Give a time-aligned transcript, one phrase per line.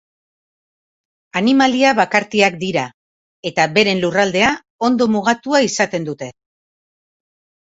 [1.41, 2.85] Animalia bakartiak dira,
[3.51, 4.49] eta beren lurraldea
[4.91, 6.33] ondo mugatua izaten dute.